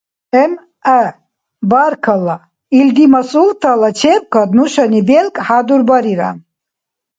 [0.49, 1.13] М.Гӏ.:—
[1.71, 2.37] Баркалла,
[2.79, 6.29] илди масъултала чебкад нушани белкӏ хӏядурбарира.